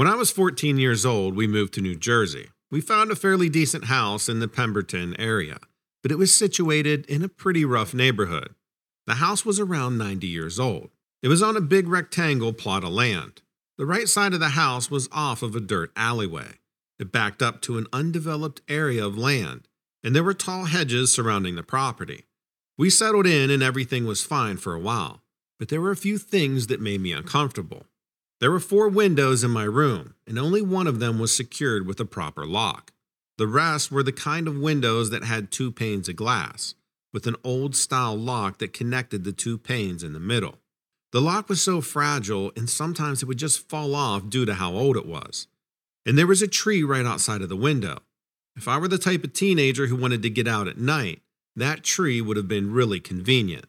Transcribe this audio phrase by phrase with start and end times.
[0.00, 2.48] When I was 14 years old, we moved to New Jersey.
[2.70, 5.58] We found a fairly decent house in the Pemberton area,
[6.02, 8.54] but it was situated in a pretty rough neighborhood.
[9.06, 10.88] The house was around 90 years old.
[11.22, 13.42] It was on a big rectangle plot of land.
[13.76, 16.60] The right side of the house was off of a dirt alleyway.
[16.98, 19.68] It backed up to an undeveloped area of land,
[20.02, 22.24] and there were tall hedges surrounding the property.
[22.78, 25.20] We settled in and everything was fine for a while,
[25.58, 27.84] but there were a few things that made me uncomfortable.
[28.40, 32.00] There were four windows in my room, and only one of them was secured with
[32.00, 32.92] a proper lock.
[33.36, 36.74] The rest were the kind of windows that had two panes of glass,
[37.12, 40.58] with an old style lock that connected the two panes in the middle.
[41.12, 44.72] The lock was so fragile, and sometimes it would just fall off due to how
[44.72, 45.46] old it was.
[46.06, 47.98] And there was a tree right outside of the window.
[48.56, 51.20] If I were the type of teenager who wanted to get out at night,
[51.56, 53.66] that tree would have been really convenient.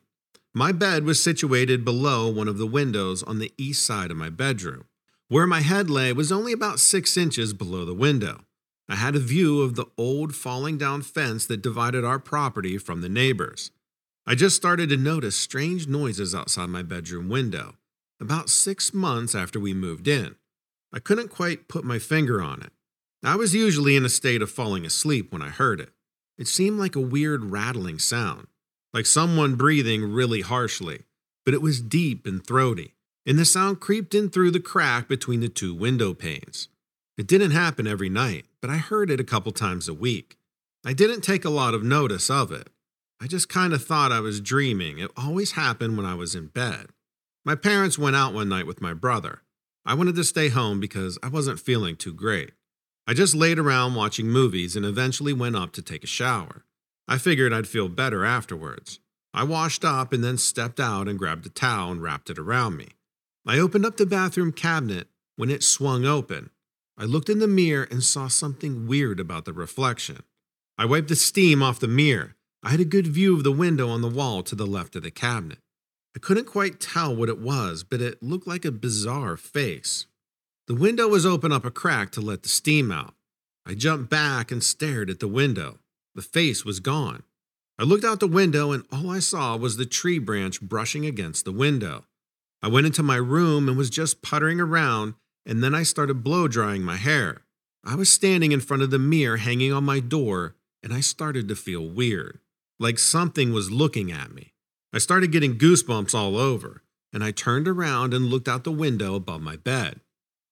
[0.54, 4.30] My bed was situated below one of the windows on the east side of my
[4.30, 4.84] bedroom.
[5.30, 8.44] Where my head lay was only about six inches below the window.
[8.90, 13.00] I had a view of the old falling down fence that divided our property from
[13.00, 13.72] the neighbors.
[14.28, 17.76] I just started to notice strange noises outside my bedroom window,
[18.20, 20.36] about six months after we moved in.
[20.92, 22.74] I couldn't quite put my finger on it.
[23.24, 25.92] I was usually in a state of falling asleep when I heard it.
[26.38, 28.48] It seemed like a weird rattling sound
[28.94, 31.04] like someone breathing really harshly,
[31.46, 35.40] but it was deep and throaty, and the sound creeped in through the crack between
[35.40, 36.68] the two window panes.
[37.18, 40.38] It didn't happen every night, but I heard it a couple times a week.
[40.86, 42.70] I didn't take a lot of notice of it.
[43.22, 44.98] I just kind of thought I was dreaming.
[44.98, 46.88] It always happened when I was in bed.
[47.46, 49.44] My parents went out one night with my brother.
[49.86, 52.52] I wanted to stay home because I wasn't feeling too great.
[53.08, 56.66] I just laid around watching movies and eventually went up to take a shower.
[57.08, 59.00] I figured I'd feel better afterwards.
[59.34, 62.78] I washed up and then stepped out and grabbed a towel and wrapped it around
[62.78, 62.90] me.
[63.46, 66.50] I opened up the bathroom cabinet when it swung open.
[66.98, 70.24] I looked in the mirror and saw something weird about the reflection.
[70.78, 72.36] I wiped the steam off the mirror.
[72.64, 75.04] I had a good view of the window on the wall to the left of
[75.04, 75.60] the cabinet.
[76.16, 80.06] I couldn't quite tell what it was, but it looked like a bizarre face.
[80.68, 83.16] The window was open up a crack to let the steam out.
[83.66, 85.80] I jumped back and stared at the window.
[86.16, 87.24] The face was gone.
[87.80, 91.46] I looked out the window and all I saw was the tree branch brushing against
[91.46, 92.06] the window.
[92.62, 96.48] I went into my room and was just puttering around, and then I started blow
[96.48, 97.42] drying my hair.
[97.84, 101.48] I was standing in front of the mirror hanging on my door, and I started
[101.48, 102.40] to feel weird,
[102.80, 104.54] like something was looking at me.
[104.94, 109.16] I started getting goosebumps all over, and I turned around and looked out the window
[109.16, 110.02] above my bed.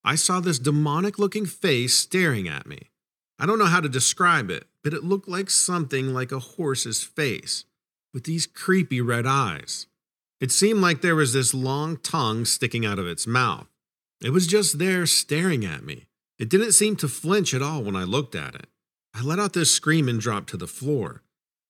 [0.02, 2.90] I saw this demonic looking face staring at me.
[3.40, 7.02] I don't know how to describe it, but it looked like something like a horse's
[7.02, 7.64] face
[8.12, 9.86] with these creepy red eyes.
[10.40, 13.66] It seemed like there was this long tongue sticking out of its mouth.
[14.22, 16.06] It was just there staring at me.
[16.38, 18.66] It didn't seem to flinch at all when I looked at it.
[19.14, 21.22] I let out this scream and dropped to the floor.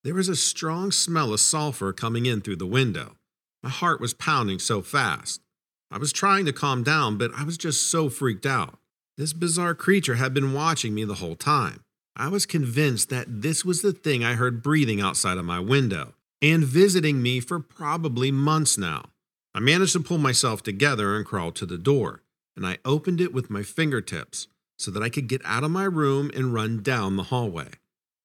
[0.02, 3.16] There was a strong smell of sulfur coming in through the window.
[3.62, 5.40] My heart was pounding so fast.
[5.88, 8.79] I was trying to calm down, but I was just so freaked out.
[9.20, 11.84] This bizarre creature had been watching me the whole time.
[12.16, 16.14] I was convinced that this was the thing I heard breathing outside of my window
[16.40, 19.10] and visiting me for probably months now.
[19.54, 22.22] I managed to pull myself together and crawl to the door,
[22.56, 24.48] and I opened it with my fingertips
[24.78, 27.72] so that I could get out of my room and run down the hallway.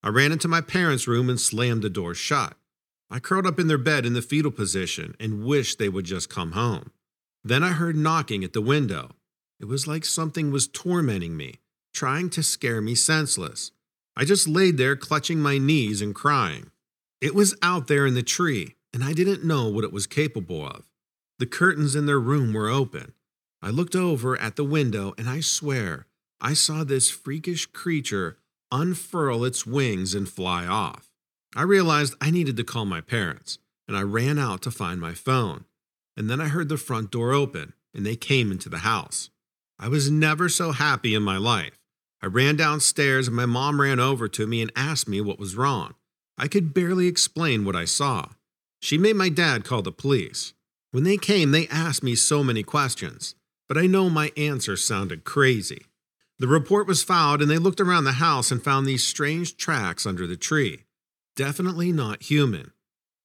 [0.02, 2.54] I ran into my parents' room and slammed the door shut.
[3.10, 6.30] I curled up in their bed in the fetal position and wished they would just
[6.30, 6.90] come home.
[7.44, 9.10] Then I heard knocking at the window.
[9.58, 11.60] It was like something was tormenting me,
[11.94, 13.72] trying to scare me senseless.
[14.16, 16.70] I just laid there clutching my knees and crying.
[17.20, 20.66] It was out there in the tree, and I didn't know what it was capable
[20.66, 20.84] of.
[21.38, 23.12] The curtains in their room were open.
[23.62, 26.06] I looked over at the window, and I swear
[26.40, 28.38] I saw this freakish creature
[28.70, 31.10] unfurl its wings and fly off.
[31.54, 33.58] I realized I needed to call my parents,
[33.88, 35.64] and I ran out to find my phone.
[36.16, 39.30] And then I heard the front door open, and they came into the house.
[39.78, 41.78] I was never so happy in my life.
[42.22, 45.54] I ran downstairs and my mom ran over to me and asked me what was
[45.54, 45.94] wrong.
[46.38, 48.30] I could barely explain what I saw.
[48.80, 50.54] She made my dad call the police.
[50.92, 53.34] When they came, they asked me so many questions,
[53.68, 55.82] but I know my answers sounded crazy.
[56.38, 60.06] The report was filed and they looked around the house and found these strange tracks
[60.06, 60.84] under the tree.
[61.34, 62.72] Definitely not human.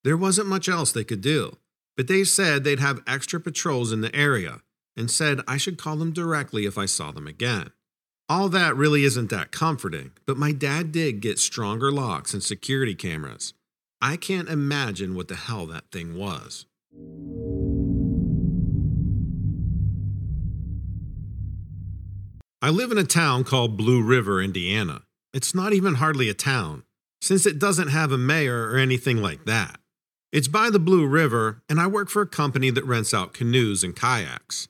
[0.04, 1.56] There wasn't much else they could do,
[1.96, 4.60] but they said they'd have extra patrols in the area
[4.96, 7.70] and said I should call them directly if I saw them again.
[8.28, 12.94] All that really isn't that comforting, but my dad did get stronger locks and security
[12.94, 13.52] cameras.
[14.00, 16.66] I can't imagine what the hell that thing was.
[22.64, 25.02] I live in a town called Blue River, Indiana.
[25.34, 26.84] It's not even hardly a town,
[27.20, 29.80] since it doesn't have a mayor or anything like that.
[30.30, 33.82] It's by the Blue River, and I work for a company that rents out canoes
[33.84, 34.68] and kayaks.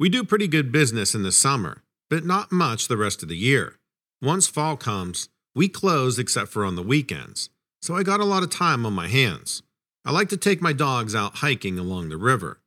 [0.00, 3.36] We do pretty good business in the summer, but not much the rest of the
[3.36, 3.78] year.
[4.22, 7.50] Once fall comes, we close except for on the weekends,
[7.82, 9.62] so I got a lot of time on my hands.
[10.06, 12.62] I like to take my dogs out hiking along the river.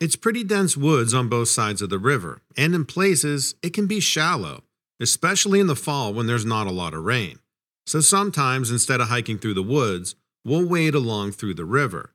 [0.00, 3.86] It's pretty dense woods on both sides of the river, and in places it can
[3.86, 4.64] be shallow,
[4.98, 7.38] especially in the fall when there's not a lot of rain.
[7.86, 12.12] So sometimes instead of hiking through the woods, we'll wade along through the river.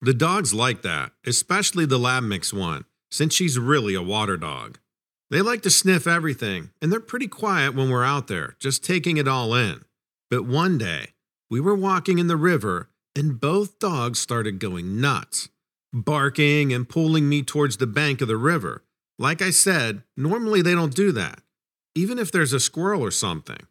[0.00, 4.78] The dogs like that, especially the lab mix one, since she's really a water dog.
[5.30, 9.18] They like to sniff everything, and they're pretty quiet when we're out there, just taking
[9.18, 9.84] it all in.
[10.30, 11.14] But one day,
[11.50, 15.48] we were walking in the river, and both dogs started going nuts,
[15.92, 18.84] barking and pulling me towards the bank of the river.
[19.18, 21.40] Like I said, normally they don't do that,
[21.94, 23.66] even if there's a squirrel or something.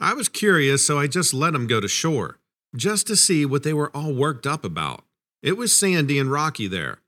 [0.00, 2.38] I was curious, so I just let them go to shore,
[2.76, 5.04] just to see what they were all worked up about.
[5.42, 6.98] It was sandy and rocky there,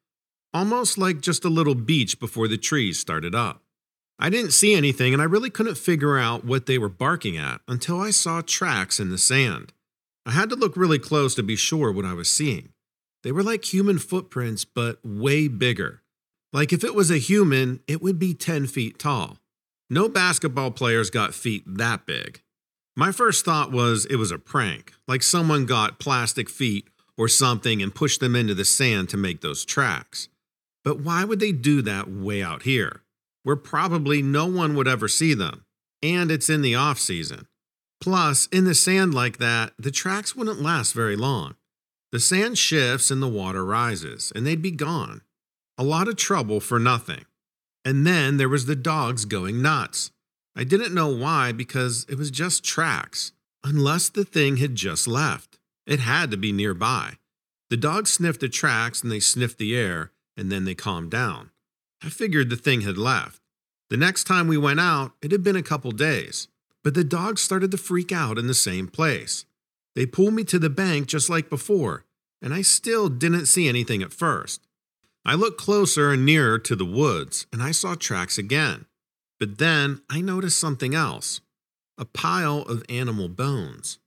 [0.52, 3.62] almost like just a little beach before the trees started up.
[4.18, 7.60] I didn't see anything and I really couldn't figure out what they were barking at
[7.66, 9.72] until I saw tracks in the sand.
[10.26, 12.70] I had to look really close to be sure what I was seeing.
[13.22, 16.02] They were like human footprints, but way bigger.
[16.52, 19.38] Like if it was a human, it would be 10 feet tall.
[19.88, 22.42] No basketball players got feet that big.
[22.96, 27.82] My first thought was it was a prank, like someone got plastic feet or something
[27.82, 30.28] and pushed them into the sand to make those tracks.
[30.84, 33.02] But why would they do that way out here?
[33.42, 35.64] where probably no one would ever see them,
[36.02, 37.46] and it's in the off season.
[38.00, 41.54] Plus, in the sand like that, the tracks wouldn't last very long.
[42.12, 45.22] The sand shifts and the water rises, and they'd be gone.
[45.78, 47.24] A lot of trouble for nothing.
[47.84, 50.10] And then there was the dogs going nuts.
[50.56, 53.32] I didn't know why because it was just tracks,
[53.64, 55.58] unless the thing had just left.
[55.86, 57.14] It had to be nearby.
[57.70, 60.10] The dogs sniffed the tracks and they sniffed the air,
[60.40, 61.50] and then they calmed down.
[62.02, 63.40] I figured the thing had left.
[63.90, 66.48] The next time we went out, it had been a couple days,
[66.82, 69.44] but the dogs started to freak out in the same place.
[69.94, 72.04] They pulled me to the bank just like before,
[72.40, 74.66] and I still didn't see anything at first.
[75.26, 78.86] I looked closer and nearer to the woods, and I saw tracks again.
[79.38, 81.42] But then I noticed something else
[81.98, 83.98] a pile of animal bones.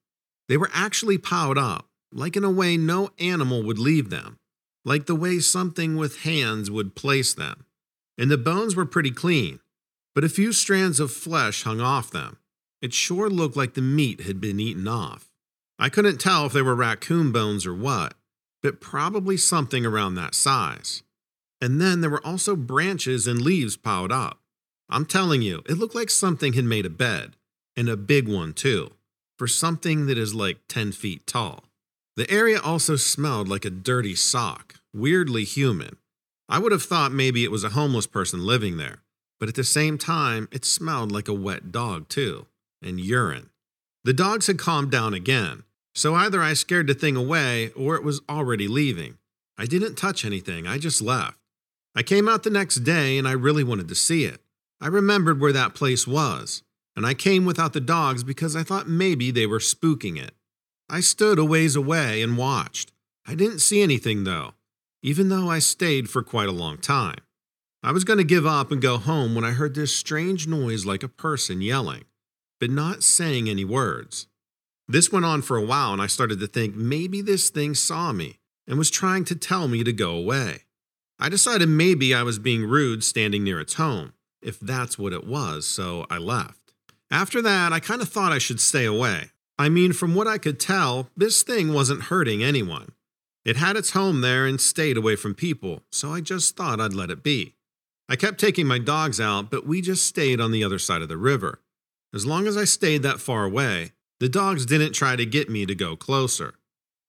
[0.50, 4.40] They were actually piled up, like in a way no animal would leave them,
[4.86, 7.66] like the way something with hands would place them
[8.18, 9.60] and the bones were pretty clean,
[10.14, 12.38] but a few strands of flesh hung off them.
[12.82, 15.32] It sure looked like the meat had been eaten off.
[15.80, 18.14] I couldn't tell if they were raccoon bones or what,
[18.62, 21.02] but probably something around that size.
[21.60, 24.40] And then there were also branches and leaves piled up.
[24.90, 27.36] I'm telling you, it looked like something had made a bed,
[27.76, 28.92] and a big one too,
[29.38, 31.62] for something that is like 10 feet tall.
[32.15, 35.98] The area also smelled like a dirty sock, weirdly human,
[36.50, 39.01] I would have thought maybe it was a homeless person living there,
[39.39, 42.48] but at the same time, it smelled like a wet dog, too,
[42.81, 43.50] and urine.
[44.04, 45.63] The dogs had calmed down again,
[45.95, 49.18] so either I scared the thing away or it was already leaving.
[49.57, 51.39] I didn't touch anything, I just left.
[51.95, 54.42] I came out the next day and I really wanted to see it.
[54.81, 56.62] I remembered where that place was,
[56.95, 60.34] and I came without the dogs because I thought maybe they were spooking it.
[60.90, 62.92] I stood a ways away and watched.
[63.25, 64.54] I didn't see anything though,
[65.02, 67.20] even though I stayed for quite a long time.
[67.82, 70.86] I was going to give up and go home when I heard this strange noise
[70.86, 72.06] like a person yelling,
[72.60, 74.28] but not saying any words.
[74.88, 78.13] This went on for a while, and I started to think maybe this thing saw
[78.13, 80.63] me and was trying to tell me to go away.
[81.20, 85.25] I decided maybe I was being rude standing near its home, if that's what it
[85.25, 86.74] was, so I left.
[87.12, 89.32] After that, I kind of thought I should stay away.
[89.57, 92.93] I mean, from what I could tell, this thing wasn't hurting anyone.
[93.45, 96.93] It had its home there and stayed away from people, so I just thought I'd
[96.93, 97.55] let it be.
[98.10, 101.10] I kept taking my dogs out, but we just stayed on the other side of
[101.10, 101.62] the river.
[102.13, 105.65] As long as I stayed that far away, the dogs didn't try to get me
[105.65, 106.55] to go closer.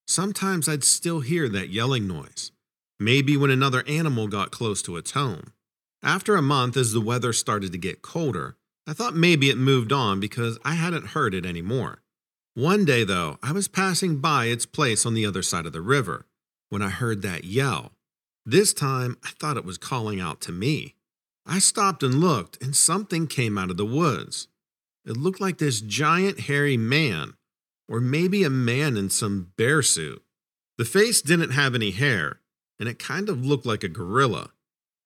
[0.06, 2.52] Sometimes I'd still hear that yelling noise,
[2.98, 5.52] maybe when another animal got close to its home.
[6.02, 9.92] After a month, as the weather started to get colder, I thought maybe it moved
[9.92, 12.02] on because I hadn't heard it anymore.
[12.54, 15.80] One day, though, I was passing by its place on the other side of the
[15.80, 16.24] river
[16.68, 17.90] when I heard that yell.
[18.46, 20.94] This time, I thought it was calling out to me.
[21.44, 24.46] I stopped and looked, and something came out of the woods.
[25.04, 27.34] It looked like this giant hairy man,
[27.88, 30.22] or maybe a man in some bear suit.
[30.78, 32.38] The face didn't have any hair,
[32.78, 34.52] and it kind of looked like a gorilla.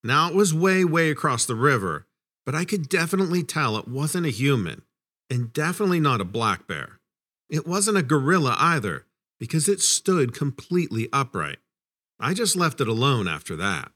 [0.05, 2.07] Now it was way, way across the river,
[2.45, 4.83] but I could definitely tell it wasn't a human,
[5.31, 7.01] and definitely not a black bear.
[7.49, 9.07] It wasn't a gorilla either,
[9.39, 11.59] because it stood completely upright.
[12.21, 13.93] I just left it alone after that.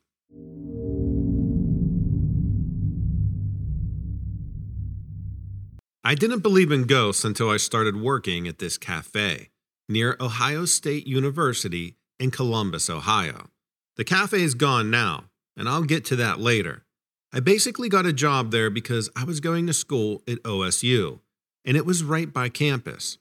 [6.04, 9.50] I didn't believe in ghosts until I started working at this cafe
[9.88, 13.50] near Ohio State University in Columbus, Ohio.
[13.97, 15.25] The cafe is gone now,
[15.56, 16.85] and I'll get to that later.
[17.32, 21.21] I basically got a job there because I was going to school at OSU,
[21.64, 23.18] and it was right by campus.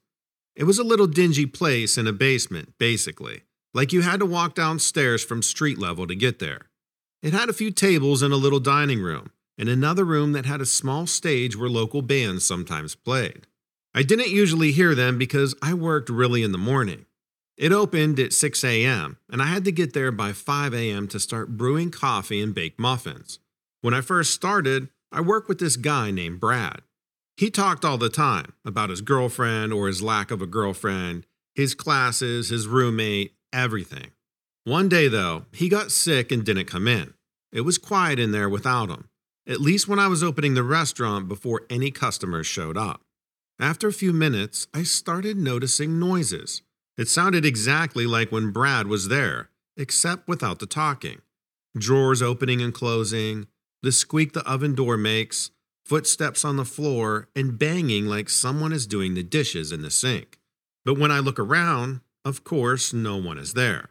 [0.55, 3.43] It was a little dingy place in a basement, basically,
[3.74, 6.70] like you had to walk downstairs from street level to get there.
[7.22, 10.60] It had a few tables and a little dining room, and another room that had
[10.60, 13.48] a small stage where local bands sometimes played.
[13.93, 17.05] I didn't usually hear them because I worked really in the morning.
[17.58, 21.08] It opened at 6 a.m., and I had to get there by 5 a.m.
[21.10, 23.39] to start brewing coffee and bake muffins.
[23.81, 26.81] When I first started, I worked with this guy named Brad.
[27.41, 31.74] He talked all the time about his girlfriend or his lack of a girlfriend, his
[31.74, 34.12] classes, his roommate, everything.
[34.63, 37.15] One day, though, he got sick and didn't come in.
[37.51, 39.10] It was quiet in there without him,
[39.48, 43.01] at least when I was opening the restaurant before any customers showed up.
[43.60, 46.62] After a few minutes, I started noticing noises.
[46.95, 51.24] It sounded exactly like when Brad was there, except without the talking.
[51.75, 53.48] Drawers opening and closing,
[53.81, 55.50] the squeak the oven door makes,
[55.85, 60.39] footsteps on the floor, and banging like someone is doing the dishes in the sink.
[60.85, 63.89] But when I look around, of course, no one is there.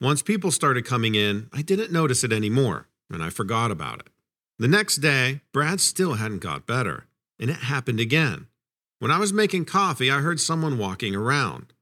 [0.00, 4.10] Once people started coming in, I didn't notice it anymore, and I forgot about it.
[4.58, 7.06] The next day, Brad still hadn't got better,
[7.38, 8.46] and it happened again.
[8.98, 11.72] When I was making coffee, I heard someone walking around,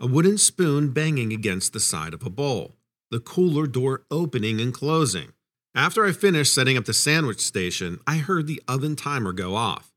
[0.00, 2.76] a wooden spoon banging against the side of a bowl,
[3.10, 5.32] the cooler door opening and closing.
[5.74, 9.90] After I finished setting up the sandwich station, I heard the oven timer go off.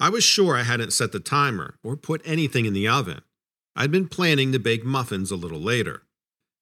[0.00, 3.20] I was sure I hadn't set the timer or put anything in the oven.
[3.76, 6.02] I'd been planning to bake muffins a little later.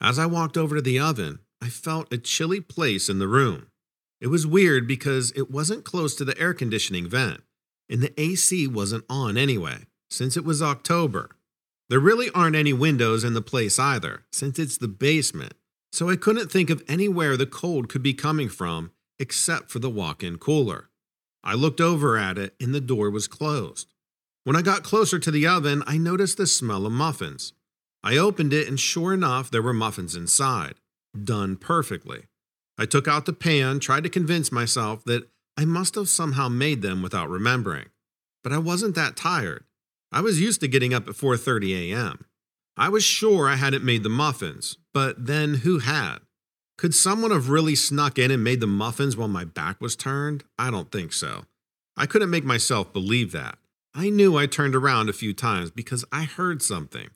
[0.00, 3.68] As I walked over to the oven, I felt a chilly place in the room.
[4.20, 7.42] It was weird because it wasn't close to the air conditioning vent,
[7.88, 11.30] and the AC wasn't on anyway, since it was October.
[11.88, 15.54] There really aren't any windows in the place either, since it's the basement,
[15.96, 19.88] so I couldn't think of anywhere the cold could be coming from except for the
[19.88, 20.90] walk in cooler.
[21.42, 23.94] I looked over at it and the door was closed.
[24.44, 27.54] When I got closer to the oven, I noticed the smell of muffins.
[28.04, 30.74] I opened it and sure enough, there were muffins inside,
[31.24, 32.24] done perfectly.
[32.76, 36.82] I took out the pan, tried to convince myself that I must have somehow made
[36.82, 37.86] them without remembering.
[38.44, 39.64] But I wasn't that tired.
[40.12, 42.26] I was used to getting up at 4:30 a.m.
[42.78, 46.18] I was sure I hadn't made the muffins, but then who had?
[46.76, 50.44] Could someone have really snuck in and made the muffins while my back was turned?
[50.58, 51.46] I don't think so.
[51.96, 53.56] I couldn't make myself believe that.
[53.94, 57.08] I knew I turned around a few times because I heard something.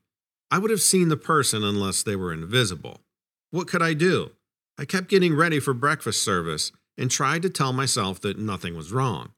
[0.50, 3.02] I would have seen the person unless they were invisible.
[3.50, 4.30] What could I do?
[4.78, 8.92] I kept getting ready for breakfast service and tried to tell myself that nothing was
[8.92, 9.32] wrong.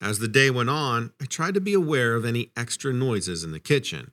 [0.00, 3.52] As the day went on, I tried to be aware of any extra noises in
[3.52, 4.12] the kitchen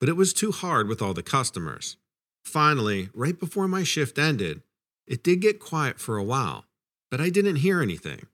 [0.00, 1.96] but it was too hard with all the customers.
[2.42, 4.62] Finally, right before my shift ended,
[5.06, 6.64] it did get quiet for a while,
[7.10, 8.26] but I didn't hear anything.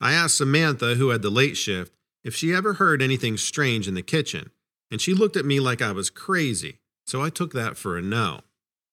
[0.00, 3.94] I asked Samantha, who had the late shift, if she ever heard anything strange in
[3.94, 4.50] the kitchen,
[4.90, 8.02] and she looked at me like I was crazy, so I took that for a
[8.02, 8.40] no.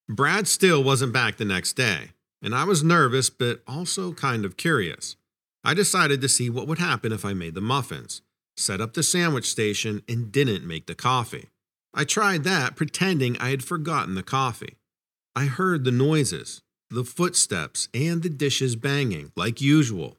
[0.08, 2.10] Brad still wasn't back the next day,
[2.42, 5.16] and I was nervous but also kind of curious.
[5.64, 8.22] I decided to see what would happen if I made the muffins,
[8.56, 11.48] set up the sandwich station, and didn't make the coffee.
[11.94, 14.76] I tried that, pretending I had forgotten the coffee.
[15.36, 20.18] I heard the noises, the footsteps, and the dishes banging, like usual.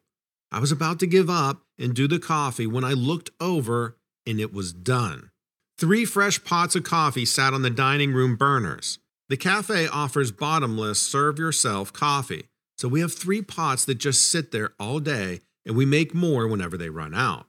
[0.51, 4.39] I was about to give up and do the coffee when I looked over and
[4.39, 5.31] it was done.
[5.79, 8.99] Three fresh pots of coffee sat on the dining room burners.
[9.29, 14.51] The cafe offers bottomless serve yourself coffee, so we have three pots that just sit
[14.51, 17.47] there all day and we make more whenever they run out.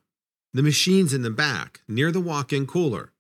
[0.55, 3.11] The machine's in the back, near the walk in cooler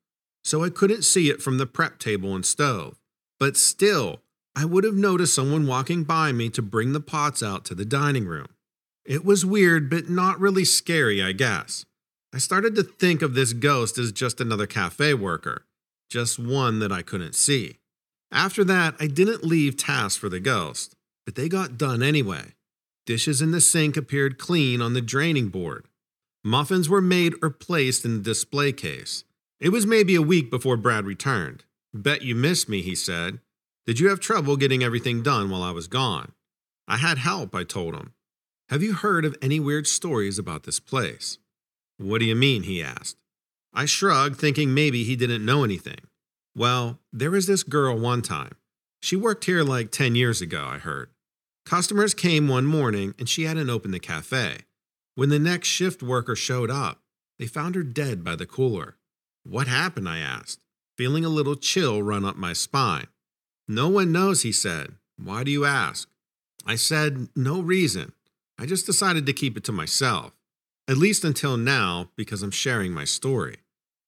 [0.44, 3.00] so I couldn't see it from the prep table and stove.
[3.40, 4.20] But still,
[4.54, 7.84] I would have noticed someone walking by me to bring the pots out to the
[7.84, 8.48] dining room.
[9.04, 11.84] It was weird, but not really scary, I guess.
[12.32, 15.64] I started to think of this ghost as just another cafe worker,
[16.08, 17.78] just one that I couldn't see.
[18.30, 22.54] After that, I didn't leave tasks for the ghost, but they got done anyway.
[23.06, 25.86] Dishes in the sink appeared clean on the draining board.
[26.42, 29.24] Muffins were made or placed in the display case.
[29.61, 31.64] It was maybe a week before Brad returned.
[31.92, 33.40] Bet you missed me, he said.
[33.87, 36.32] Did you have trouble getting everything done while I was gone?
[36.88, 38.14] I had help, I told him.
[38.68, 41.38] Have you heard of any weird stories about this place?
[41.99, 42.64] What do you mean?
[42.64, 43.16] he asked.
[43.73, 46.00] I shrugged, thinking maybe he didn't know anything.
[46.56, 48.54] Well, there was this girl one time.
[49.02, 51.11] She worked here like 10 years ago, I heard.
[51.66, 54.61] Customers came one morning and she hadn't opened the cafe.
[55.14, 57.00] When the next shift worker showed up,
[57.38, 58.96] they found her dead by the cooler.
[59.44, 60.08] What happened?
[60.08, 60.60] I asked,
[60.96, 63.06] feeling a little chill run up my spine.
[63.68, 64.94] No one knows, he said.
[65.16, 66.08] Why do you ask?
[66.66, 68.12] I said, No reason.
[68.58, 70.32] I just decided to keep it to myself,
[70.88, 73.56] at least until now, because I'm sharing my story.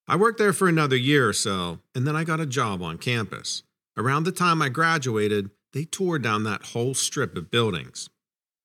[0.08, 2.96] I worked there for another year or so, and then I got a job on
[2.96, 3.62] campus.
[3.96, 8.08] Around the time I graduated, they tore down that whole strip of buildings.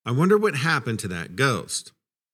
[0.06, 1.92] I wonder what happened to that ghost.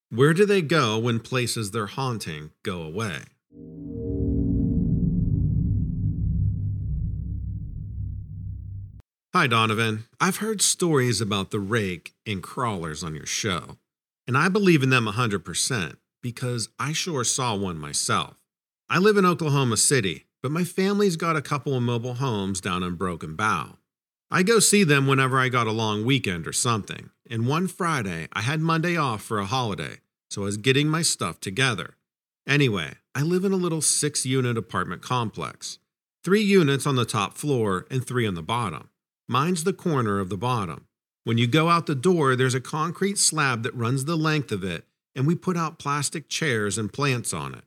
[0.09, 3.21] Where do they go when places they're haunting go away?
[9.37, 10.05] Hi, Donovan.
[10.19, 13.77] I've heard stories about the rake and crawlers on your show,
[14.25, 18.37] and I believe in them 100% because I sure saw one myself.
[18.89, 22.81] I live in Oklahoma City, but my family's got a couple of mobile homes down
[22.81, 23.77] in Broken Bow.
[24.31, 28.29] I go see them whenever I got a long weekend or something, and one Friday
[28.33, 29.97] I had Monday off for a holiday,
[30.31, 31.93] so I was getting my stuff together.
[32.47, 35.77] Anyway, I live in a little six unit apartment complex
[36.23, 38.89] three units on the top floor and three on the bottom.
[39.27, 40.87] Mine's the corner of the bottom.
[41.25, 44.63] When you go out the door, there's a concrete slab that runs the length of
[44.63, 47.65] it, and we put out plastic chairs and plants on it.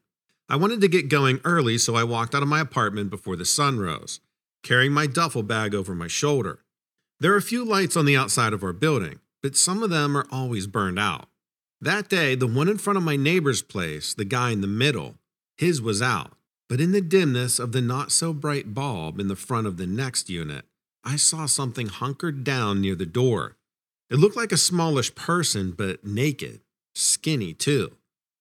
[0.49, 3.45] I wanted to get going early, so I walked out of my apartment before the
[3.45, 4.21] sun rose,
[4.62, 6.61] carrying my duffel bag over my shoulder.
[7.21, 10.17] There are a few lights on the outside of our building, but some of them
[10.17, 11.29] are always burned out.
[11.83, 15.17] That day, the one in front of my neighbor's place, the guy in the middle,
[15.59, 16.33] his was out.
[16.71, 19.87] But in the dimness of the not so bright bulb in the front of the
[19.87, 20.64] next unit,
[21.04, 23.57] I saw something hunkered down near the door.
[24.11, 26.61] It looked like a smallish person, but naked,
[26.95, 27.97] skinny too.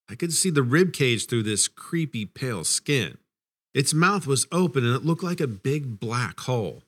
[0.10, 3.18] I could see the rib cage through this creepy pale skin.
[3.74, 6.84] Its mouth was open and it looked like a big black hole.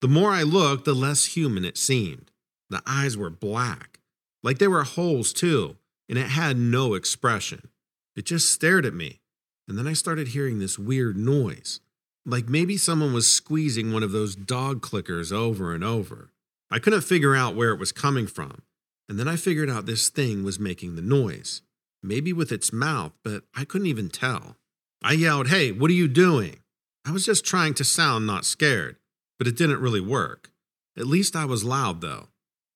[0.00, 2.30] The more I looked, the less human it seemed.
[2.70, 4.00] The eyes were black,
[4.42, 5.76] like they were holes too,
[6.08, 7.68] and it had no expression.
[8.16, 9.20] It just stared at me,
[9.68, 11.80] and then I started hearing this weird noise.
[12.24, 16.30] Like maybe someone was squeezing one of those dog clickers over and over.
[16.70, 18.62] I couldn't figure out where it was coming from,
[19.08, 21.62] and then I figured out this thing was making the noise.
[22.02, 24.56] Maybe with its mouth, but I couldn't even tell.
[25.02, 26.60] I yelled, Hey, what are you doing?
[27.04, 28.96] I was just trying to sound not scared,
[29.38, 30.50] but it didn't really work.
[30.96, 32.28] At least I was loud, though.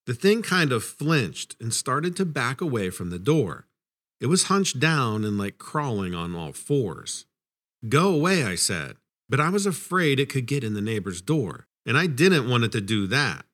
[0.07, 3.67] The thing kind of flinched and started to back away from the door.
[4.21, 7.27] It was hunched down and like crawling on all fours.
[7.89, 8.97] Go away, I said.
[9.29, 12.65] But I was afraid it could get in the neighbor's door, and I didn't want
[12.65, 13.45] it to do that.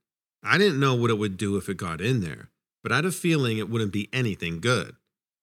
[0.43, 2.51] I didn't know what it would do if it got in there,
[2.83, 4.97] but I had a feeling it wouldn't be anything good.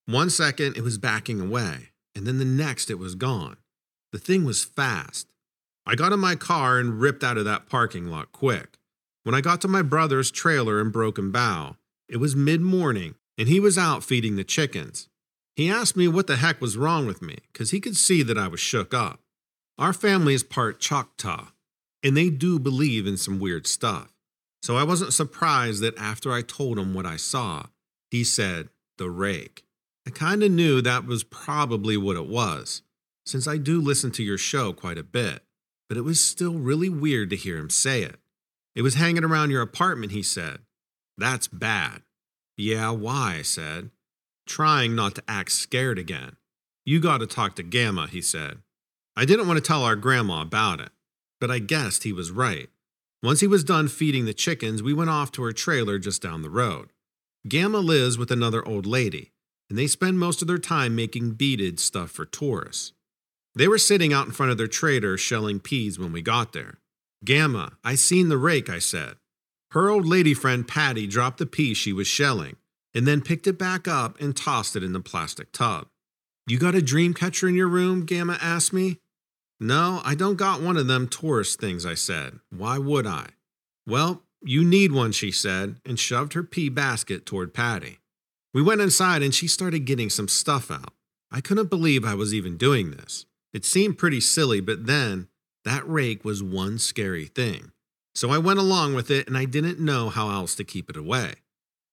[0.06, 3.58] One second, it was backing away, and then the next, it was gone.
[4.12, 5.28] The thing was fast.
[5.86, 8.78] I got in my car and ripped out of that parking lot quick.
[9.24, 13.48] When I got to my brother's trailer in Broken Bow, it was mid morning, and
[13.48, 15.08] he was out feeding the chickens.
[15.56, 18.38] He asked me what the heck was wrong with me, because he could see that
[18.38, 19.22] I was shook up.
[19.80, 21.52] Our family is part Choctaw,
[22.04, 24.14] and they do believe in some weird stuff.
[24.62, 27.68] So I wasn't surprised that after I told him what I saw,
[28.12, 29.64] he said, the rake.
[30.06, 32.82] I kind of knew that was probably what it was,
[33.26, 35.44] since I do listen to your show quite a bit,
[35.88, 38.20] but it was still really weird to hear him say it.
[38.76, 40.60] It was hanging around your apartment, he said.
[41.18, 42.02] That's bad.
[42.58, 43.38] Yeah, why?
[43.40, 43.92] I said,
[44.46, 46.36] trying not to act scared again.
[46.86, 48.58] You got to talk to Gamma, he said.
[49.16, 50.90] I didn't want to tell our grandma about it,
[51.40, 52.70] but I guessed he was right.
[53.22, 56.42] Once he was done feeding the chickens, we went off to her trailer just down
[56.42, 56.92] the road.
[57.48, 59.32] Gamma lives with another old lady,
[59.70, 62.94] and they spend most of their time making beaded stuff for tourists.
[63.56, 66.80] They were sitting out in front of their trailer shelling peas when we got there.
[67.26, 69.16] Gamma, I seen the rake, I said.
[69.72, 72.56] Her old lady friend Patty dropped the pea she was shelling
[72.94, 75.88] and then picked it back up and tossed it in the plastic tub.
[76.50, 78.06] You got a dream catcher in your room?
[78.06, 78.98] Gamma asked me.
[79.60, 82.40] No, I don't got one of them tourist things, I said.
[82.50, 83.28] Why would I?
[83.86, 88.00] Well, you need one, she said, and shoved her pea basket toward Patty.
[88.52, 90.94] We went inside and she started getting some stuff out.
[91.30, 93.28] I couldn't believe I was even doing this.
[93.54, 95.28] It seemed pretty silly, but then
[95.66, 97.74] that rake was one scary thing.
[98.16, 100.98] So I went along with it and I didn't know how else to keep it
[100.98, 101.36] away.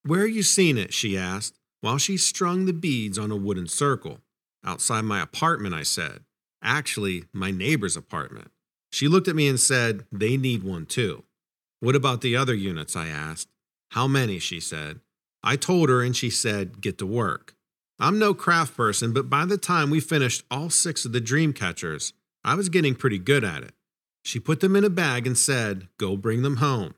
[0.03, 0.95] Where you seen it?
[0.95, 4.21] she asked, while she strung the beads on a wooden circle.
[4.67, 6.25] Outside my apartment, I said.
[6.63, 8.51] Actually, my neighbor's apartment.
[8.91, 11.23] She looked at me and said, They need one too.
[11.81, 12.97] What about the other units?
[12.97, 13.49] I asked.
[13.91, 14.39] How many?
[14.41, 15.01] She said.
[15.45, 17.55] I told her, and she said, Get to work.
[18.01, 21.53] I'm no craft person, but by the time we finished all six of the dream
[21.53, 22.13] catchers,
[22.45, 23.73] I was getting pretty good at it.
[24.25, 26.95] She put them in a bag and said, Go bring them home.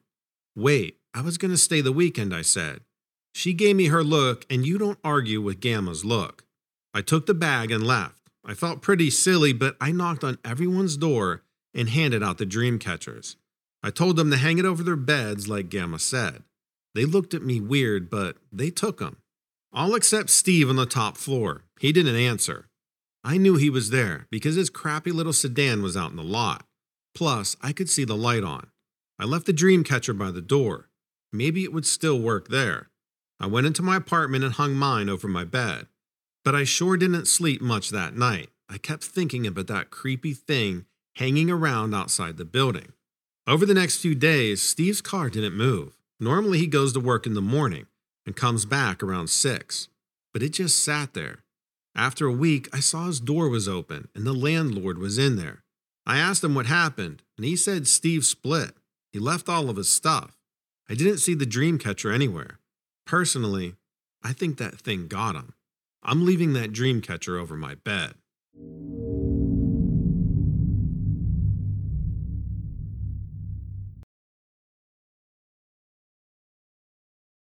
[0.56, 2.80] Wait, I was going to stay the weekend, I said.
[3.34, 6.44] She gave me her look, and you don't argue with Gamma's look.
[6.94, 8.22] I took the bag and left.
[8.44, 11.42] I felt pretty silly, but I knocked on everyone's door
[11.74, 13.36] and handed out the dream catchers.
[13.82, 16.42] I told them to hang it over their beds, like Gamma said.
[16.94, 19.18] They looked at me weird, but they took them.
[19.72, 21.64] All except Steve on the top floor.
[21.78, 22.68] He didn't answer.
[23.22, 26.64] I knew he was there because his crappy little sedan was out in the lot.
[27.14, 28.68] Plus, I could see the light on.
[29.18, 30.88] I left the dream catcher by the door.
[31.32, 32.88] Maybe it would still work there.
[33.38, 35.86] I went into my apartment and hung mine over my bed.
[36.48, 38.48] But I sure didn't sleep much that night.
[38.70, 42.94] I kept thinking about that creepy thing hanging around outside the building.
[43.46, 45.98] Over the next few days, Steve's car didn't move.
[46.18, 47.86] Normally, he goes to work in the morning
[48.24, 49.88] and comes back around 6,
[50.32, 51.40] but it just sat there.
[51.94, 55.64] After a week, I saw his door was open and the landlord was in there.
[56.06, 58.72] I asked him what happened, and he said Steve split.
[59.12, 60.38] He left all of his stuff.
[60.88, 62.58] I didn't see the dream catcher anywhere.
[63.04, 63.74] Personally,
[64.22, 65.52] I think that thing got him.
[66.02, 68.14] I'm leaving that dream catcher over my bed.